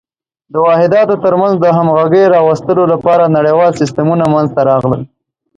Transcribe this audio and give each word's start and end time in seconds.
د 0.51 0.55
واحداتو 0.65 1.15
تر 1.23 1.33
منځ 1.41 1.55
د 1.59 1.65
همغږۍ 1.77 2.25
راوستلو 2.35 2.83
لپاره 2.93 3.33
نړیوال 3.37 3.71
سیسټمونه 3.79 4.25
منځته 4.33 4.61
راغلل. 4.69 5.01